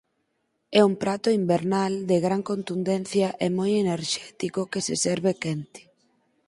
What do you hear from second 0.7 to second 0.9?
É